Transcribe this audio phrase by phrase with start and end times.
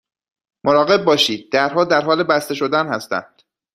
[0.65, 3.41] مراقب باشید، درها در حال بسته شدن هستند.